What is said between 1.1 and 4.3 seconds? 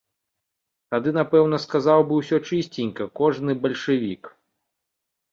напэўна сказаў бы ўсё чысценька кожны бальшавік.